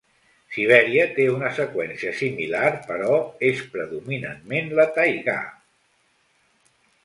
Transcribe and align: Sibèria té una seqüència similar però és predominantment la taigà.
Sibèria 0.53 1.03
té 1.17 1.27
una 1.33 1.51
seqüència 1.57 2.15
similar 2.23 2.71
però 2.89 3.19
és 3.53 3.63
predominantment 3.77 4.75
la 4.81 4.89
taigà. 4.99 5.41